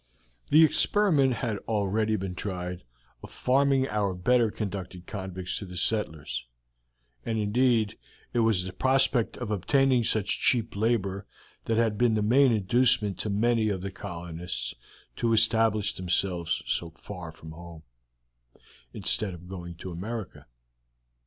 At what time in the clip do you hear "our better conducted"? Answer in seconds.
3.89-5.05